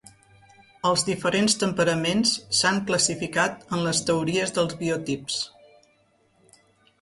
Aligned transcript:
Els 0.91 1.03
diferents 1.09 1.55
temperaments 1.63 2.31
s'han 2.61 2.79
classificat 2.87 3.61
en 3.77 3.85
les 3.89 4.01
teories 4.09 4.55
dels 4.57 4.75
biotips. 4.81 5.39